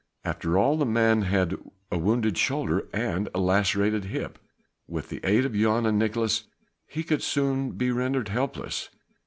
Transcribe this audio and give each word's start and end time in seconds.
After 0.25 0.57
all 0.57 0.77
the 0.77 0.85
man 0.87 1.21
had 1.21 1.55
a 1.91 1.97
wounded 1.99 2.35
shoulder 2.35 2.87
and 2.91 3.29
a 3.35 3.39
lacerated 3.39 4.05
hip; 4.05 4.39
with 4.87 5.09
the 5.09 5.19
aid 5.23 5.45
of 5.45 5.53
Jan 5.53 5.85
and 5.85 6.01
of 6.01 6.09
Nicolaes 6.09 6.45
he 6.87 7.03
could 7.03 7.21
soon 7.21 7.73
be 7.73 7.91
rendered 7.91 8.29
helpless. 8.29 8.89